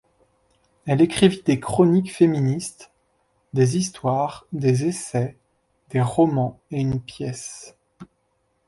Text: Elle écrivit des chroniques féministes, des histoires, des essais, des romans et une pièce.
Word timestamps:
Elle 0.87 0.99
écrivit 1.01 1.43
des 1.43 1.59
chroniques 1.59 2.11
féministes, 2.11 2.89
des 3.53 3.77
histoires, 3.77 4.47
des 4.51 4.85
essais, 4.85 5.37
des 5.91 6.01
romans 6.01 6.59
et 6.71 6.81
une 6.81 6.99
pièce. 6.99 7.75